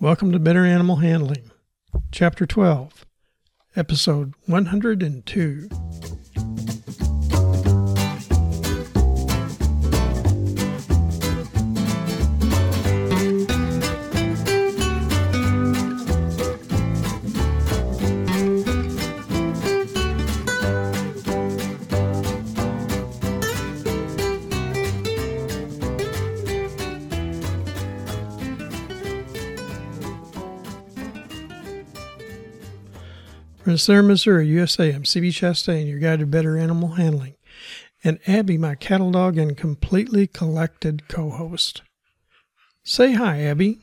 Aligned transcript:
Welcome 0.00 0.32
to 0.32 0.38
Better 0.38 0.64
Animal 0.64 0.96
Handling, 0.96 1.50
Chapter 2.10 2.46
12, 2.46 3.06
Episode 3.76 4.34
102. 4.46 5.68
From 33.64 33.78
Center, 33.78 34.02
Missouri, 34.02 34.46
USA, 34.48 34.92
I'm 34.92 35.04
CB 35.04 35.28
Chastain, 35.28 35.88
your 35.88 35.98
guide 35.98 36.18
to 36.18 36.26
better 36.26 36.58
animal 36.58 36.96
handling, 36.96 37.36
and 38.04 38.18
Abby, 38.26 38.58
my 38.58 38.74
cattle 38.74 39.10
dog 39.10 39.38
and 39.38 39.56
completely 39.56 40.26
collected 40.26 41.08
co 41.08 41.30
host. 41.30 41.80
Say 42.82 43.14
hi, 43.14 43.40
Abby. 43.40 43.78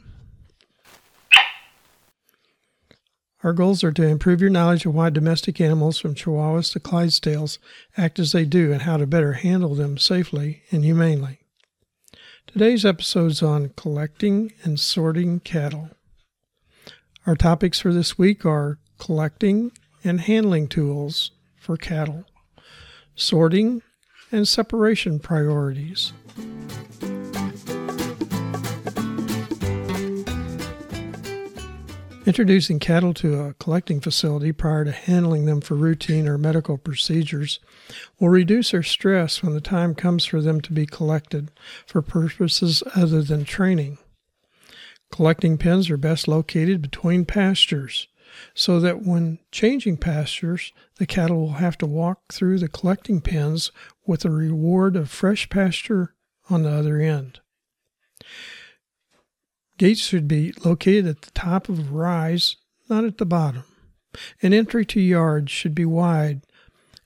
Our 3.44 3.54
goals 3.54 3.84
are 3.84 3.92
to 3.94 4.06
improve 4.06 4.40
your 4.40 4.52
knowledge 4.52 4.86
of 4.86 4.94
why 4.94 5.10
domestic 5.10 5.60
animals 5.60 5.98
from 5.98 6.14
Chihuahuas 6.14 6.72
to 6.74 6.80
Clydesdales 6.80 7.58
act 7.98 8.20
as 8.20 8.34
they 8.34 8.46
do 8.46 8.72
and 8.72 8.84
how 8.84 8.98
to 8.98 9.08
better 9.08 9.34
handle 9.34 9.74
them 9.74 9.98
safely 9.98 10.62
and 10.70 10.86
humanely. 10.86 11.40
Today's 12.46 12.86
episode 12.86 13.32
is 13.32 13.42
on 13.42 13.74
collecting 13.76 14.54
and 14.62 14.80
sorting 14.80 15.40
cattle. 15.40 15.90
Our 17.26 17.36
topics 17.36 17.80
for 17.80 17.92
this 17.92 18.16
week 18.16 18.46
are 18.46 18.78
collecting 19.02 19.72
and 20.04 20.22
handling 20.22 20.68
tools 20.68 21.32
for 21.58 21.76
cattle, 21.76 22.24
sorting 23.16 23.82
and 24.32 24.48
separation 24.48 25.18
priorities. 25.18 26.14
Introducing 32.28 32.78
cattle 32.78 33.16
to 33.16 33.40
a 33.40 33.56
collecting 33.56 34.00
facility 34.00 34.52
prior 34.52 34.86
to 34.86 34.92
handling 34.92 35.48
them 35.48 35.62
for 35.62 35.74
routine 35.74 36.28
or 36.28 36.38
medical 36.38 36.78
procedures 36.78 37.60
will 38.20 38.30
reduce 38.30 38.70
their 38.70 38.84
stress 38.84 39.42
when 39.42 39.56
the 39.56 39.62
time 39.62 39.96
comes 39.96 40.26
for 40.26 40.42
them 40.42 40.62
to 40.62 40.72
be 40.72 40.86
collected 40.86 41.50
for 41.88 42.04
purposes 42.04 42.84
other 42.96 43.24
than 43.24 43.46
training. 43.46 43.98
Collecting 45.12 45.58
pens 45.58 45.90
are 45.90 45.98
best 45.98 46.28
located 46.28 46.84
between 46.84 47.26
pastures 47.26 48.08
so 48.54 48.80
that 48.80 49.02
when 49.02 49.40
changing 49.52 49.98
pastures, 49.98 50.72
the 50.98 51.06
cattle 51.06 51.42
will 51.42 51.54
have 51.54 51.78
to 51.80 51.86
walk 51.86 52.34
through 52.34 52.60
the 52.60 52.68
collecting 52.68 53.22
pens 53.22 53.72
with 54.06 54.26
a 54.26 54.30
reward 54.30 54.96
of 54.96 55.10
fresh 55.10 55.50
pasture 55.50 56.14
on 56.50 56.64
the 56.64 56.70
other 56.70 57.00
end. 57.00 57.40
Gates 59.78 60.02
should 60.02 60.28
be 60.28 60.54
located 60.64 61.08
at 61.08 61.22
the 61.24 61.32
top 61.32 61.70
of 61.70 61.80
a 61.80 61.92
rise, 61.92 62.58
not 62.90 63.04
at 63.04 63.18
the 63.18 63.26
bottom. 63.26 63.64
An 64.42 64.54
entry 64.54 64.86
to 64.86 65.00
yards 65.02 65.52
should 65.52 65.74
be 65.74 65.86
wide 65.86 66.42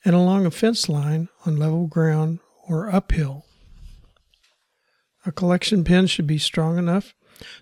and 0.03 0.15
along 0.15 0.45
a 0.45 0.51
fence 0.51 0.89
line 0.89 1.29
on 1.45 1.57
level 1.57 1.87
ground 1.87 2.39
or 2.67 2.93
uphill. 2.93 3.45
A 5.25 5.31
collection 5.31 5.83
pen 5.83 6.07
should 6.07 6.27
be 6.27 6.37
strong 6.37 6.77
enough 6.77 7.15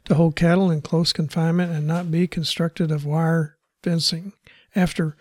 to 0.06 0.16
hold 0.16 0.36
cattle 0.36 0.70
in 0.72 0.82
close 0.82 1.14
confinement 1.14 1.72
and 1.72 1.88
not 1.88 2.12
be 2.12 2.28
constructed 2.28 2.92
of 2.92 3.06
wire 3.06 3.58
fencing. 3.82 4.34
After 4.76 5.16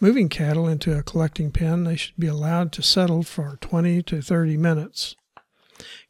moving 0.00 0.28
cattle 0.28 0.68
into 0.68 0.96
a 0.96 1.02
collecting 1.02 1.50
pen, 1.50 1.84
they 1.84 1.96
should 1.96 2.16
be 2.18 2.26
allowed 2.26 2.72
to 2.72 2.82
settle 2.82 3.22
for 3.22 3.58
20 3.60 4.02
to 4.04 4.22
30 4.22 4.56
minutes. 4.56 5.16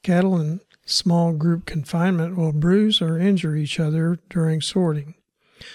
Cattle 0.02 0.38
in 0.40 0.60
small 0.84 1.32
group 1.32 1.66
confinement 1.66 2.36
will 2.36 2.52
bruise 2.52 3.02
or 3.02 3.18
injure 3.18 3.56
each 3.56 3.80
other 3.80 4.18
during 4.30 4.60
sorting, 4.60 5.14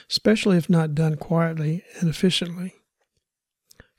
especially 0.10 0.58
if 0.58 0.70
not 0.70 0.96
done 0.96 1.16
quietly 1.16 1.84
and 2.00 2.10
efficiently. 2.10 2.76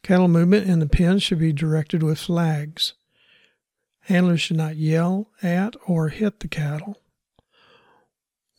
Cattle 0.03 0.29
movement 0.29 0.69
in 0.69 0.81
the 0.81 0.89
pen 0.89 1.19
should 1.19 1.39
be 1.39 1.53
directed 1.53 2.03
with 2.03 2.19
flags. 2.19 2.94
Handlers 4.06 4.41
should 4.41 4.56
not 4.56 4.77
yell 4.77 5.29
at 5.43 5.77
or 5.87 6.09
hit 6.09 6.41
the 6.41 6.49
cattle. 6.49 7.02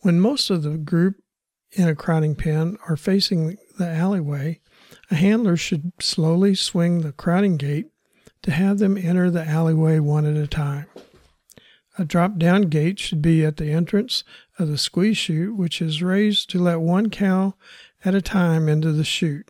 When 0.03 0.19
most 0.19 0.50
of 0.50 0.64
the 0.64 0.78
group 0.78 1.24
in 1.72 1.88
a 1.88 1.96
crowding 1.96 2.36
pen 2.36 2.78
are 2.90 2.97
facing 2.97 3.58
the 3.80 3.88
alleyway, 3.88 4.59
a 5.09 5.16
handler 5.16 5.56
should 5.56 5.94
slowly 6.02 6.56
swing 6.56 7.00
the 7.00 7.14
crowding 7.14 7.56
gate 7.56 7.88
to 8.41 8.52
have 8.52 8.80
them 8.80 8.97
enter 8.97 9.31
the 9.31 9.47
alleyway 9.47 10.00
one 10.00 10.25
at 10.25 10.36
a 10.36 10.46
time. 10.46 10.88
A 11.97 12.03
drop 12.03 12.38
down 12.38 12.64
gate 12.64 13.00
should 13.00 13.22
be 13.22 13.46
at 13.46 13.56
the 13.56 13.72
entrance 13.72 14.25
of 14.59 14.68
the 14.68 14.78
squeeze 14.78 15.16
chute, 15.16 15.56
which 15.56 15.81
is 15.81 16.03
raised 16.03 16.50
to 16.50 16.59
let 16.59 16.81
one 16.81 17.09
cow 17.09 17.53
at 18.03 18.14
a 18.14 18.22
time 18.22 18.68
into 18.68 18.91
the 18.91 19.06
chute. 19.06 19.50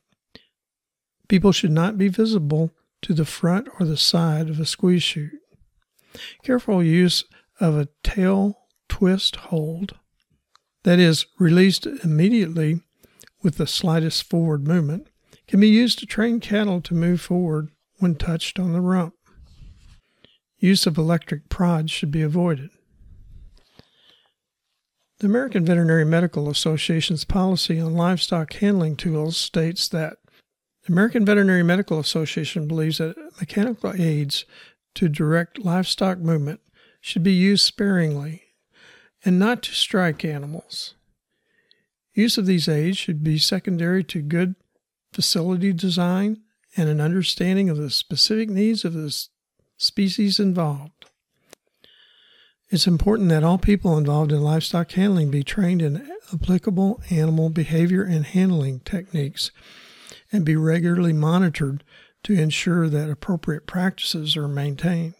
People 1.27 1.51
should 1.51 1.71
not 1.71 1.97
be 1.97 2.09
visible 2.09 2.69
to 3.01 3.15
the 3.15 3.25
front 3.25 3.69
or 3.79 3.87
the 3.87 3.97
side 3.97 4.51
of 4.51 4.59
a 4.59 4.67
squeeze 4.67 5.01
chute. 5.01 5.41
Careful 6.43 6.83
use 6.83 7.23
of 7.59 7.75
a 7.75 7.87
tail 8.03 8.59
twist 8.87 9.37
hold 9.37 9.97
that 10.83 10.99
is 10.99 11.25
released 11.39 11.85
immediately 11.85 12.81
with 13.41 13.57
the 13.57 13.67
slightest 13.67 14.23
forward 14.29 14.67
movement, 14.67 15.07
can 15.47 15.59
be 15.59 15.67
used 15.67 15.99
to 15.99 16.05
train 16.05 16.39
cattle 16.39 16.81
to 16.81 16.93
move 16.93 17.21
forward 17.21 17.69
when 17.99 18.15
touched 18.15 18.59
on 18.59 18.73
the 18.73 18.81
rump. 18.81 19.13
Use 20.57 20.87
of 20.87 20.97
electric 20.97 21.49
prods 21.49 21.91
should 21.91 22.11
be 22.11 22.21
avoided. 22.21 22.69
The 25.19 25.27
American 25.27 25.65
Veterinary 25.65 26.05
Medical 26.05 26.49
Association's 26.49 27.23
policy 27.23 27.79
on 27.79 27.93
livestock 27.93 28.53
handling 28.53 28.95
tools 28.95 29.37
states 29.37 29.87
that 29.89 30.17
the 30.85 30.91
American 30.91 31.25
Veterinary 31.25 31.63
Medical 31.63 31.99
Association 31.99 32.67
believes 32.67 32.97
that 32.97 33.15
mechanical 33.39 33.93
aids 33.97 34.45
to 34.95 35.07
direct 35.07 35.59
livestock 35.59 36.17
movement 36.19 36.59
should 36.99 37.23
be 37.23 37.33
used 37.33 37.65
sparingly 37.65 38.42
and 39.25 39.39
not 39.39 39.63
to 39.63 39.73
strike 39.73 40.25
animals. 40.25 40.95
Use 42.13 42.37
of 42.37 42.45
these 42.45 42.67
aids 42.67 42.97
should 42.97 43.23
be 43.23 43.37
secondary 43.37 44.03
to 44.03 44.21
good 44.21 44.55
facility 45.11 45.73
design 45.73 46.39
and 46.75 46.89
an 46.89 46.99
understanding 46.99 47.69
of 47.69 47.77
the 47.77 47.89
specific 47.89 48.49
needs 48.49 48.83
of 48.83 48.93
the 48.93 49.27
species 49.77 50.39
involved. 50.39 51.05
It's 52.69 52.87
important 52.87 53.29
that 53.29 53.43
all 53.43 53.59
people 53.59 53.97
involved 53.97 54.31
in 54.31 54.41
livestock 54.41 54.91
handling 54.93 55.29
be 55.29 55.43
trained 55.43 55.81
in 55.81 56.09
applicable 56.33 57.01
animal 57.11 57.49
behavior 57.49 58.03
and 58.03 58.25
handling 58.25 58.79
techniques 58.79 59.51
and 60.31 60.43
be 60.43 60.55
regularly 60.55 61.13
monitored 61.13 61.83
to 62.23 62.33
ensure 62.33 62.89
that 62.89 63.11
appropriate 63.11 63.67
practices 63.67 64.35
are 64.35 64.47
maintained. 64.47 65.13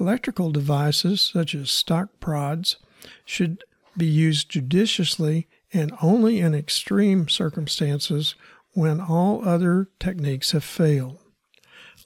Electrical 0.00 0.50
devices 0.50 1.20
such 1.20 1.54
as 1.54 1.70
stock 1.70 2.08
prods 2.20 2.76
should 3.24 3.64
be 3.96 4.06
used 4.06 4.48
judiciously 4.48 5.46
and 5.72 5.92
only 6.00 6.40
in 6.40 6.54
extreme 6.54 7.28
circumstances 7.28 8.34
when 8.72 9.00
all 9.00 9.46
other 9.46 9.88
techniques 9.98 10.52
have 10.52 10.64
failed. 10.64 11.18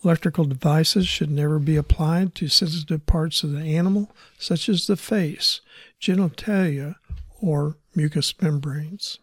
Electrical 0.04 0.44
devices 0.44 1.08
should 1.08 1.31
never 1.31 1.58
be 1.58 1.76
applied 1.76 2.34
to 2.34 2.48
sensitive 2.48 3.04
parts 3.06 3.42
of 3.42 3.53
the 3.53 3.62
animal, 3.62 4.10
such 4.38 4.69
as 4.69 4.87
the 4.87 4.97
face, 4.97 5.60
genitalia, 6.00 6.94
or 7.41 7.76
mucous 7.94 8.32
membranes. 8.40 9.19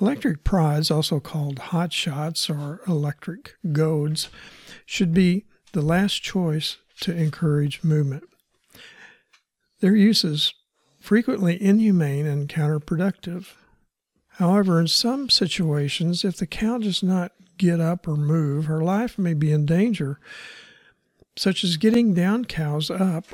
Electric 0.00 0.44
prods, 0.44 0.90
also 0.90 1.20
called 1.20 1.58
hot 1.58 1.92
shots 1.92 2.48
or 2.48 2.80
electric 2.86 3.54
goads, 3.72 4.28
should 4.84 5.12
be 5.12 5.44
the 5.72 5.82
last 5.82 6.22
choice 6.22 6.76
to 7.00 7.14
encourage 7.14 7.82
movement. 7.82 8.24
Their 9.80 9.94
use 9.94 10.24
is 10.24 10.54
frequently 11.00 11.62
inhumane 11.62 12.26
and 12.26 12.48
counterproductive. 12.48 13.52
However, 14.38 14.80
in 14.80 14.88
some 14.88 15.30
situations, 15.30 16.24
if 16.24 16.36
the 16.36 16.46
cow 16.46 16.78
does 16.78 17.02
not 17.02 17.32
get 17.58 17.80
up 17.80 18.06
or 18.06 18.16
move, 18.16 18.66
her 18.66 18.82
life 18.82 19.18
may 19.18 19.34
be 19.34 19.52
in 19.52 19.66
danger, 19.66 20.18
such 21.36 21.64
as 21.64 21.76
getting 21.76 22.14
down 22.14 22.44
cows 22.44 22.90
up 22.90 23.26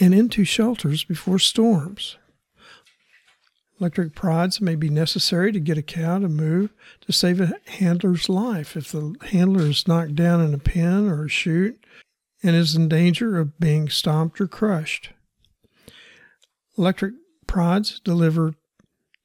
and 0.00 0.14
into 0.14 0.44
shelters 0.44 1.04
before 1.04 1.38
storms. 1.38 2.16
Electric 3.80 4.14
prods 4.14 4.60
may 4.60 4.74
be 4.74 4.88
necessary 4.88 5.52
to 5.52 5.60
get 5.60 5.78
a 5.78 5.82
cow 5.82 6.18
to 6.18 6.28
move 6.28 6.70
to 7.02 7.12
save 7.12 7.40
a 7.40 7.54
handler's 7.66 8.28
life 8.28 8.76
if 8.76 8.90
the 8.90 9.14
handler 9.30 9.66
is 9.66 9.86
knocked 9.86 10.16
down 10.16 10.40
in 10.40 10.52
a 10.52 10.58
pen 10.58 11.08
or 11.08 11.24
a 11.24 11.28
chute 11.28 11.84
and 12.42 12.56
is 12.56 12.74
in 12.74 12.88
danger 12.88 13.38
of 13.38 13.58
being 13.60 13.88
stomped 13.88 14.40
or 14.40 14.48
crushed. 14.48 15.10
Electric 16.78 17.14
Prods 17.48 17.98
deliver 18.04 18.54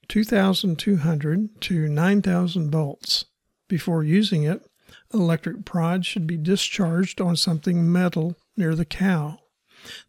2,200 0.08 1.62
to 1.62 1.88
9,000 1.88 2.72
volts. 2.72 3.26
Before 3.70 4.04
using 4.04 4.42
it, 4.44 4.66
electric 5.14 5.64
prod 5.64 6.04
should 6.04 6.26
be 6.26 6.36
discharged 6.36 7.22
on 7.22 7.36
something 7.36 7.92
metal 7.92 8.36
near 8.58 8.74
the 8.74 8.86
cow. 8.86 9.38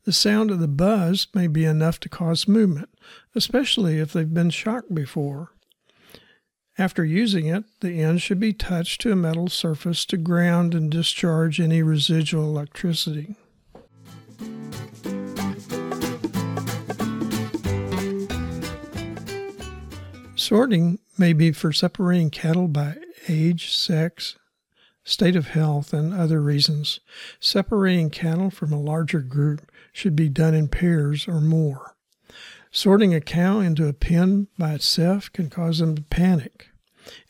The 0.04 0.12
sound 0.12 0.50
of 0.50 0.58
the 0.58 0.68
buzz 0.68 1.26
may 1.34 1.46
be 1.46 1.66
enough 1.66 2.00
to 2.00 2.08
cause 2.08 2.48
movement, 2.48 2.88
especially 3.34 3.98
if 3.98 4.14
they've 4.14 4.32
been 4.32 4.50
shocked 4.50 4.94
before. 4.94 5.50
After 6.78 7.04
using 7.04 7.46
it, 7.46 7.64
the 7.80 8.00
end 8.00 8.22
should 8.22 8.40
be 8.40 8.54
touched 8.54 9.02
to 9.02 9.12
a 9.12 9.16
metal 9.16 9.48
surface 9.48 10.06
to 10.06 10.16
ground 10.16 10.74
and 10.74 10.90
discharge 10.90 11.60
any 11.60 11.82
residual 11.82 12.44
electricity. 12.44 13.36
Sorting 20.54 21.00
may 21.18 21.32
be 21.32 21.50
for 21.50 21.72
separating 21.72 22.30
cattle 22.30 22.68
by 22.68 22.94
age, 23.26 23.74
sex, 23.74 24.36
state 25.02 25.34
of 25.34 25.48
health, 25.48 25.92
and 25.92 26.14
other 26.14 26.40
reasons. 26.40 27.00
Separating 27.40 28.08
cattle 28.08 28.50
from 28.50 28.72
a 28.72 28.80
larger 28.80 29.18
group 29.18 29.68
should 29.92 30.14
be 30.14 30.28
done 30.28 30.54
in 30.54 30.68
pairs 30.68 31.26
or 31.26 31.40
more. 31.40 31.96
Sorting 32.70 33.12
a 33.12 33.20
cow 33.20 33.58
into 33.58 33.88
a 33.88 33.92
pen 33.92 34.46
by 34.56 34.74
itself 34.74 35.28
can 35.32 35.50
cause 35.50 35.80
them 35.80 35.96
to 35.96 36.02
panic. 36.02 36.68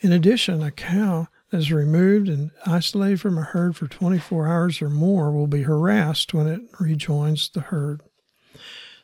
In 0.01 0.13
addition, 0.13 0.63
a 0.63 0.71
cow 0.71 1.29
that 1.51 1.57
is 1.57 1.73
removed 1.73 2.29
and 2.29 2.51
isolated 2.67 3.23
from 3.23 3.39
a 3.39 3.43
herd 3.43 3.75
for 3.75 3.89
24 3.89 4.47
hours 4.47 4.83
or 4.83 4.91
more 4.91 5.33
will 5.33 5.47
be 5.47 5.63
harassed 5.63 6.35
when 6.35 6.47
it 6.47 6.61
rejoins 6.79 7.49
the 7.49 7.63
herd. 7.63 8.03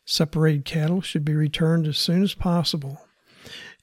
Separated 0.04 0.66
cattle 0.66 1.00
should 1.00 1.24
be 1.24 1.32
returned 1.32 1.86
as 1.86 1.96
soon 1.96 2.22
as 2.22 2.34
possible. 2.34 3.00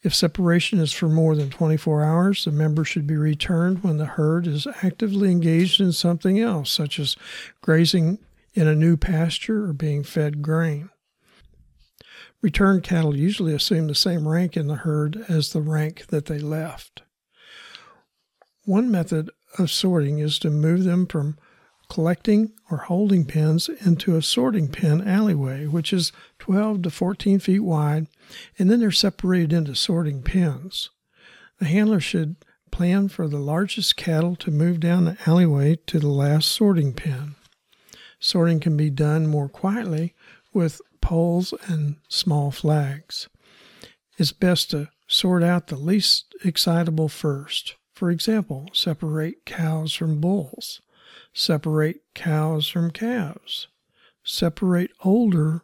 If 0.04 0.14
separation 0.14 0.80
is 0.80 0.94
for 0.94 1.10
more 1.10 1.36
than 1.36 1.50
24 1.50 2.04
hours, 2.04 2.46
the 2.46 2.52
member 2.52 2.84
should 2.84 3.08
be 3.08 3.18
returned 3.18 3.84
when 3.84 3.98
the 3.98 4.06
herd 4.06 4.48
is 4.48 4.68
actively 4.84 5.32
engaged 5.32 5.82
in 5.82 5.92
something 5.92 6.40
else, 6.40 6.72
such 6.72 7.00
as 7.00 7.16
grazing 7.62 8.20
in 8.54 8.68
a 8.68 8.76
new 8.76 8.98
pasture 8.98 9.66
or 9.66 9.74
being 9.74 10.04
fed 10.04 10.42
grain. 10.42 10.90
Returned 12.42 12.84
cattle 12.84 13.16
usually 13.16 13.54
assume 13.54 13.88
the 13.88 13.96
same 13.96 14.28
rank 14.28 14.56
in 14.56 14.68
the 14.68 14.76
herd 14.76 15.26
as 15.28 15.52
the 15.52 15.62
rank 15.62 16.08
that 16.08 16.26
they 16.26 16.40
left. 16.40 17.02
One 18.66 18.92
method 18.92 19.32
of 19.58 19.72
sorting 19.72 20.20
is 20.20 20.38
to 20.40 20.50
move 20.50 20.84
them 20.84 21.08
from 21.08 21.38
collecting 21.90 22.54
or 22.70 22.78
holding 22.78 23.26
pens 23.26 23.70
into 23.86 24.16
a 24.16 24.22
sorting 24.22 24.68
pen 24.68 25.08
alleyway, 25.08 25.66
which 25.66 25.94
is 25.94 26.12
12 26.40 26.84
to 26.84 26.90
14 26.90 27.40
feet 27.40 27.60
wide, 27.60 28.08
and 28.58 28.70
then 28.70 28.80
they're 28.80 28.92
separated 28.92 29.54
into 29.54 29.76
sorting 29.76 30.22
pens. 30.22 30.90
The 31.60 31.66
handler 31.66 32.00
should 32.00 32.36
plan 32.72 33.08
for 33.08 33.28
the 33.28 33.40
largest 33.40 33.96
cattle 33.96 34.36
to 34.36 34.52
move 34.52 34.80
down 34.80 35.06
the 35.06 35.18
alleyway 35.26 35.78
to 35.88 36.00
the 36.00 36.10
last 36.10 36.50
sorting 36.50 36.94
pen. 36.94 37.36
Sorting 38.20 38.60
can 38.60 38.76
be 38.76 38.90
done 38.90 39.28
more 39.28 39.50
quietly 39.50 40.14
with 40.54 40.82
poles 41.02 41.54
and 41.68 41.98
small 42.10 42.52
flags. 42.52 43.30
It's 44.18 44.32
best 44.32 44.72
to 44.72 44.90
sort 45.08 45.44
out 45.44 45.68
the 45.68 45.78
least 45.78 46.36
excitable 46.44 47.08
first. 47.10 47.76
For 47.94 48.12
example, 48.12 48.68
separate 48.74 49.46
cows 49.46 49.94
from 49.94 50.20
bulls. 50.20 50.82
Separate 51.40 52.02
cows 52.16 52.68
from 52.68 52.90
calves. 52.90 53.68
Separate 54.24 54.90
older 55.04 55.62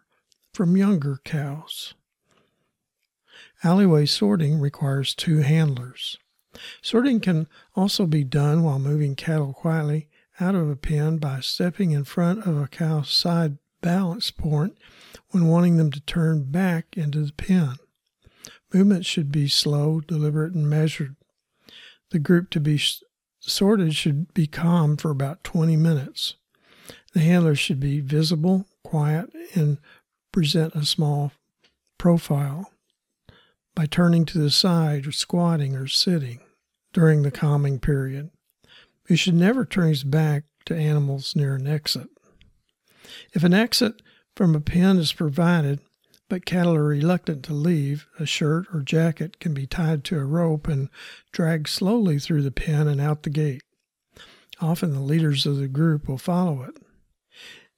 from 0.54 0.78
younger 0.78 1.20
cows. 1.26 1.96
Alleyway 3.64 4.06
sorting 4.06 4.60
requires 4.60 5.16
two 5.16 5.38
handlers. 5.38 6.20
Sorting 6.84 7.20
can 7.20 7.48
also 7.76 8.06
be 8.06 8.24
done 8.24 8.62
while 8.62 8.78
moving 8.78 9.16
cattle 9.16 9.52
quietly 9.52 10.10
out 10.40 10.54
of 10.54 10.70
a 10.70 10.76
pen 10.76 11.18
by 11.18 11.40
stepping 11.40 11.90
in 11.90 12.04
front 12.04 12.46
of 12.46 12.56
a 12.56 12.68
cow's 12.68 13.10
side 13.10 13.58
balance 13.82 14.30
point 14.30 14.78
when 15.32 15.48
wanting 15.48 15.78
them 15.78 15.90
to 15.90 16.02
turn 16.02 16.52
back 16.52 16.96
into 16.96 17.26
the 17.26 17.34
pen. 17.34 17.78
Movement 18.72 19.08
should 19.08 19.32
be 19.32 19.48
slow, 19.48 20.02
deliberate, 20.02 20.54
and 20.54 20.70
measured. 20.70 21.16
The 22.12 22.20
group 22.20 22.52
to 22.52 22.60
be 22.60 22.80
sorted 23.50 23.96
should 23.96 24.34
be 24.34 24.48
calm 24.48 24.98
for 24.98 25.12
about 25.12 25.44
20 25.44 25.76
minutes. 25.78 26.36
The 27.14 27.20
handler 27.20 27.56
should 27.56 27.80
be 27.80 28.00
visible, 28.00 28.66
quiet, 28.84 29.30
and 29.54 29.78
present 30.32 30.74
a 30.76 30.86
small 30.86 31.32
profile 31.98 32.72
by 33.76 33.86
turning 33.86 34.26
to 34.26 34.38
the 34.38 34.52
side 34.52 35.06
or 35.08 35.12
squatting 35.12 35.76
or 35.76 35.88
sitting 35.88 36.40
during 36.94 37.24
the 37.24 37.32
calming 37.32 37.80
period. 37.80 38.30
He 39.08 39.16
should 39.16 39.36
never 39.36 39.66
turn 39.66 39.90
his 39.90 40.04
back 40.04 40.44
to 40.66 40.76
animals 40.76 41.36
near 41.36 41.56
an 41.56 41.68
exit. 41.68 42.08
If 43.34 43.44
an 43.44 43.54
exit 43.54 44.02
from 44.36 44.56
a 44.56 44.62
pen 44.62 44.98
is 44.98 45.14
provided, 45.14 45.80
but 46.34 46.46
cattle 46.46 46.74
are 46.74 46.84
reluctant 46.84 47.44
to 47.44 47.54
leave, 47.54 48.08
a 48.18 48.26
shirt 48.26 48.66
or 48.74 48.82
jacket 48.82 49.40
can 49.40 49.54
be 49.54 49.68
tied 49.68 50.04
to 50.04 50.18
a 50.18 50.26
rope 50.26 50.68
and 50.68 50.90
dragged 51.32 51.68
slowly 51.68 52.18
through 52.18 52.42
the 52.42 52.50
pen 52.50 52.88
and 52.88 53.00
out 53.00 53.22
the 53.22 53.30
gate. 53.30 53.62
Often 54.60 54.94
the 54.94 55.00
leaders 55.00 55.46
of 55.46 55.58
the 55.58 55.68
group 55.68 56.08
will 56.08 56.18
follow 56.18 56.64
it. 56.64 56.76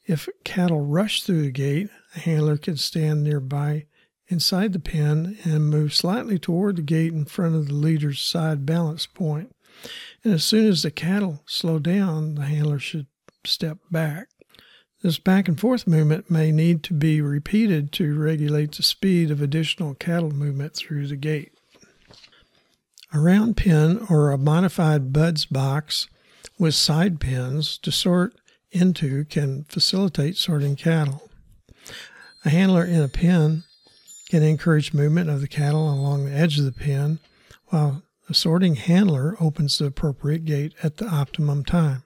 If 0.06 0.30
cattle 0.46 0.80
rush 0.80 1.22
through 1.22 1.42
the 1.42 1.52
gate, 1.52 1.90
a 2.16 2.20
handler 2.20 2.56
can 2.56 2.78
stand 2.78 3.26
nearby 3.26 3.88
inside 4.30 4.72
the 4.72 4.80
pen 4.80 5.38
and 5.44 5.70
move 5.70 5.94
slightly 5.94 6.40
toward 6.40 6.78
the 6.78 6.82
gate 6.82 7.12
in 7.12 7.26
front 7.26 7.56
of 7.56 7.68
the 7.68 7.74
leader's 7.74 8.22
side 8.22 8.66
balance 8.66 9.06
point. 9.06 9.54
And 10.24 10.34
as 10.34 10.46
soon 10.46 10.66
as 10.66 10.82
the 10.82 10.92
cattle 10.92 11.44
slow 11.46 11.78
down, 11.78 12.36
the 12.36 12.46
handler 12.46 12.80
should 12.80 13.08
step 13.44 13.80
back. 13.92 14.30
This 15.06 15.20
back 15.20 15.48
and 15.48 15.60
forth 15.60 15.86
movement 15.86 16.32
may 16.32 16.52
need 16.52 16.82
to 16.86 16.94
be 16.96 17.22
repeated 17.22 17.92
to 17.92 18.18
regulate 18.18 18.72
the 18.72 18.82
speed 18.82 19.30
of 19.30 19.40
additional 19.40 19.94
cattle 19.94 20.32
movement 20.32 20.74
through 20.74 21.06
the 21.06 21.16
gate. 21.16 21.54
A 23.14 23.20
round 23.20 23.56
pen 23.56 24.04
or 24.10 24.32
a 24.32 24.38
modified 24.40 25.14
Bud's 25.14 25.46
box 25.46 26.08
with 26.58 26.74
side 26.74 27.20
pens 27.20 27.78
to 27.84 27.92
sort 27.92 28.34
into 28.72 29.26
can 29.26 29.66
facilitate 29.66 30.38
sorting 30.38 30.76
cattle. 30.76 31.30
A 32.44 32.50
handler 32.50 32.84
in 32.84 33.04
a 33.04 33.08
pen 33.08 33.64
can 34.30 34.42
encourage 34.42 34.92
movement 34.92 35.30
of 35.30 35.40
the 35.40 35.48
cattle 35.48 35.88
along 35.88 36.26
the 36.26 36.34
edge 36.34 36.58
of 36.58 36.66
the 36.66 36.72
pen, 36.72 37.20
while 37.68 38.02
a 38.28 38.34
sorting 38.34 38.74
handler 38.74 39.38
opens 39.40 39.78
the 39.78 39.86
appropriate 39.86 40.46
gate 40.46 40.74
at 40.82 40.98
the 40.98 41.06
optimum 41.06 41.64
time. 41.64 42.02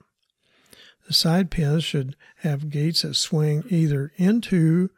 The 1.10 1.16
side 1.16 1.50
pins 1.50 1.84
should 1.84 2.16
have 2.42 2.70
gates 2.70 3.01
that 3.01 3.16
swing 3.16 3.63
either 3.68 4.12
into 4.18 4.92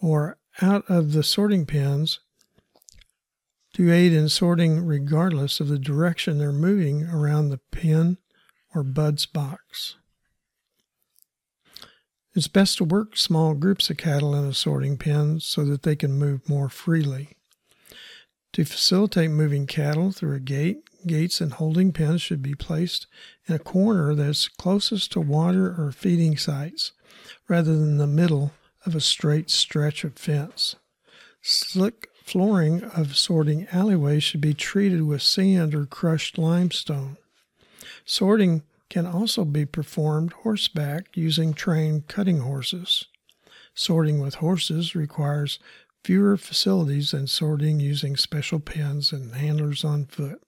or 0.00 0.38
out 0.62 0.84
of 0.88 1.10
the 1.10 1.24
sorting 1.24 1.66
pins 1.66 2.20
to 3.72 3.92
aid 3.92 4.12
in 4.12 4.28
sorting 4.28 4.86
regardless 4.86 5.58
of 5.58 5.66
the 5.66 5.78
direction 5.78 6.38
they're 6.38 6.52
moving 6.52 7.06
around 7.06 7.48
the 7.48 7.58
pin 7.72 8.18
or 8.72 8.84
Bud's 8.84 9.26
box. 9.26 9.96
It's 12.36 12.46
best 12.46 12.78
to 12.78 12.84
work 12.84 13.16
small 13.16 13.54
groups 13.54 13.90
of 13.90 13.96
cattle 13.96 14.36
in 14.36 14.44
a 14.44 14.54
sorting 14.54 14.96
pen 14.96 15.40
so 15.40 15.64
that 15.64 15.82
they 15.82 15.96
can 15.96 16.12
move 16.12 16.48
more 16.48 16.68
freely. 16.68 17.30
To 18.52 18.64
facilitate 18.64 19.32
moving 19.32 19.66
cattle 19.66 20.12
through 20.12 20.36
a 20.36 20.40
gate, 20.40 20.87
gates 21.08 21.40
and 21.40 21.54
holding 21.54 21.92
pens 21.92 22.22
should 22.22 22.42
be 22.42 22.54
placed 22.54 23.08
in 23.46 23.54
a 23.56 23.58
corner 23.58 24.14
that's 24.14 24.46
closest 24.46 25.10
to 25.12 25.20
water 25.20 25.74
or 25.76 25.90
feeding 25.90 26.36
sites, 26.36 26.92
rather 27.48 27.74
than 27.76 27.98
the 27.98 28.06
middle 28.06 28.52
of 28.86 28.94
a 28.94 29.00
straight 29.00 29.50
stretch 29.50 30.04
of 30.04 30.16
fence. 30.16 30.76
Slick 31.42 32.08
flooring 32.22 32.84
of 32.84 33.16
sorting 33.16 33.66
alleyways 33.72 34.22
should 34.22 34.40
be 34.40 34.54
treated 34.54 35.02
with 35.02 35.22
sand 35.22 35.74
or 35.74 35.86
crushed 35.86 36.38
limestone. 36.38 37.16
Sorting 38.04 38.62
can 38.88 39.06
also 39.06 39.44
be 39.44 39.66
performed 39.66 40.32
horseback 40.32 41.16
using 41.16 41.52
trained 41.52 42.06
cutting 42.06 42.40
horses. 42.40 43.06
Sorting 43.74 44.20
with 44.20 44.36
horses 44.36 44.94
requires 44.94 45.58
fewer 46.04 46.36
facilities 46.36 47.10
than 47.10 47.26
sorting 47.26 47.80
using 47.80 48.16
special 48.16 48.60
pens 48.60 49.12
and 49.12 49.34
handlers 49.34 49.84
on 49.84 50.06
foot. 50.06 50.40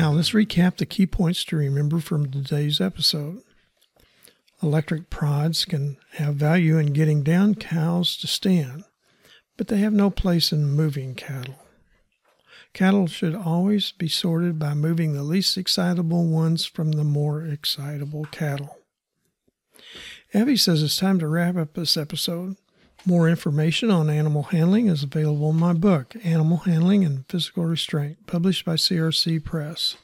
Now, 0.00 0.12
let's 0.12 0.30
recap 0.30 0.76
the 0.76 0.86
key 0.86 1.08
points 1.08 1.44
to 1.46 1.56
remember 1.56 1.98
from 1.98 2.30
today's 2.30 2.80
episode. 2.80 3.42
Electric 4.62 5.10
prods 5.10 5.64
can 5.64 5.96
have 6.12 6.36
value 6.36 6.78
in 6.78 6.92
getting 6.92 7.24
down 7.24 7.56
cows 7.56 8.16
to 8.18 8.28
stand, 8.28 8.84
but 9.56 9.66
they 9.66 9.78
have 9.78 9.92
no 9.92 10.08
place 10.08 10.52
in 10.52 10.70
moving 10.70 11.16
cattle. 11.16 11.56
Cattle 12.72 13.08
should 13.08 13.34
always 13.34 13.90
be 13.90 14.06
sorted 14.06 14.56
by 14.56 14.72
moving 14.72 15.14
the 15.14 15.24
least 15.24 15.58
excitable 15.58 16.28
ones 16.28 16.64
from 16.64 16.92
the 16.92 17.02
more 17.02 17.42
excitable 17.42 18.24
cattle. 18.26 18.78
Abby 20.32 20.56
says 20.56 20.80
it's 20.80 20.96
time 20.96 21.18
to 21.18 21.26
wrap 21.26 21.56
up 21.56 21.74
this 21.74 21.96
episode. 21.96 22.54
More 23.06 23.28
information 23.28 23.90
on 23.90 24.10
animal 24.10 24.44
handling 24.44 24.88
is 24.88 25.02
available 25.02 25.50
in 25.50 25.56
my 25.56 25.72
book, 25.72 26.14
Animal 26.24 26.58
Handling 26.58 27.04
and 27.04 27.26
Physical 27.28 27.64
Restraint, 27.64 28.26
published 28.26 28.64
by 28.64 28.74
CRC 28.74 29.44
Press. 29.44 29.96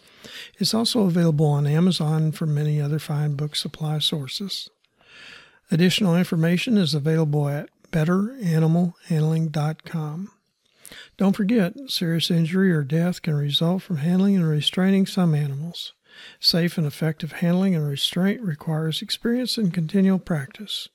It's 0.59 0.73
also 0.73 1.03
available 1.03 1.47
on 1.47 1.67
Amazon 1.67 2.23
and 2.23 2.35
from 2.35 2.55
many 2.55 2.81
other 2.81 2.99
fine 2.99 3.35
book 3.35 3.55
supply 3.57 3.99
sources. 3.99 4.71
Additional 5.71 6.17
information 6.17 6.79
is 6.79 6.95
available 6.95 7.47
at 7.49 7.69
betteranimalhandling.com. 7.91 10.31
Don't 11.17 11.37
forget, 11.37 11.73
serious 11.89 12.31
injury 12.31 12.71
or 12.73 12.83
death 12.83 13.23
can 13.23 13.35
result 13.35 13.83
from 13.83 13.97
handling 13.99 14.37
and 14.37 14.49
restraining 14.49 15.07
some 15.07 15.35
animals. 15.35 15.93
Safe 16.39 16.79
and 16.79 16.87
effective 16.87 17.33
handling 17.33 17.75
and 17.75 17.89
restraint 17.89 18.41
requires 18.41 19.03
experience 19.03 19.59
and 19.59 19.75
continual 19.75 20.21
practice. 20.21 20.89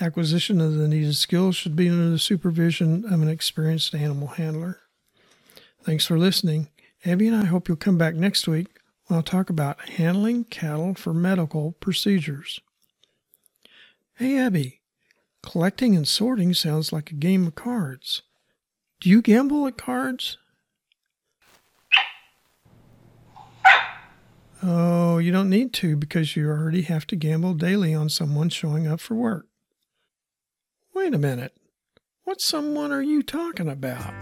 Acquisition 0.00 0.60
of 0.60 0.74
the 0.74 0.86
needed 0.86 1.16
skills 1.16 1.56
should 1.56 1.74
be 1.74 1.88
under 1.88 2.08
the 2.08 2.20
supervision 2.20 3.04
of 3.04 3.20
an 3.20 3.28
experienced 3.28 3.94
animal 3.96 4.28
handler. 4.28 4.80
Thanks 5.82 6.06
for 6.06 6.16
listening. 6.16 6.68
Abby 7.04 7.26
and 7.26 7.36
I 7.36 7.46
hope 7.46 7.66
you'll 7.66 7.76
come 7.76 7.98
back 7.98 8.14
next 8.14 8.46
week 8.46 8.68
when 9.06 9.16
I'll 9.16 9.24
talk 9.24 9.50
about 9.50 9.88
handling 9.90 10.44
cattle 10.44 10.94
for 10.94 11.12
medical 11.12 11.72
procedures. 11.72 12.60
Hey, 14.14 14.38
Abby, 14.38 14.82
collecting 15.42 15.96
and 15.96 16.06
sorting 16.06 16.54
sounds 16.54 16.92
like 16.92 17.10
a 17.10 17.14
game 17.14 17.48
of 17.48 17.56
cards. 17.56 18.22
Do 19.00 19.10
you 19.10 19.20
gamble 19.20 19.66
at 19.66 19.76
cards? 19.76 20.38
Oh, 24.62 25.18
you 25.18 25.32
don't 25.32 25.50
need 25.50 25.72
to 25.74 25.96
because 25.96 26.36
you 26.36 26.48
already 26.48 26.82
have 26.82 27.06
to 27.08 27.16
gamble 27.16 27.54
daily 27.54 27.94
on 27.94 28.08
someone 28.08 28.48
showing 28.48 28.86
up 28.86 29.00
for 29.00 29.16
work. 29.16 29.47
Wait 30.98 31.14
a 31.14 31.18
minute. 31.18 31.52
What 32.24 32.40
someone 32.40 32.90
are 32.90 33.00
you 33.00 33.22
talking 33.22 33.68
about? 33.68 34.12